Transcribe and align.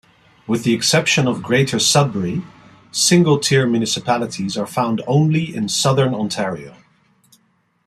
With 0.47 0.63
the 0.63 0.73
exception 0.73 1.27
of 1.27 1.43
Greater 1.43 1.77
Sudbury, 1.77 2.41
single-tier 2.91 3.67
municipalities 3.67 4.57
are 4.57 4.65
found 4.65 5.03
only 5.05 5.55
in 5.55 5.69
Southern 5.69 6.15
Ontario. 6.15 6.75